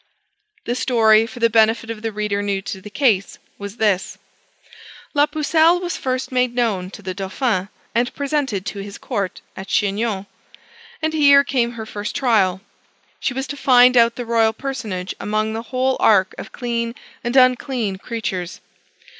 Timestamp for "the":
0.65-0.73, 1.39-1.47, 2.01-2.11, 2.81-2.89, 7.03-7.13, 14.15-14.25, 15.53-15.61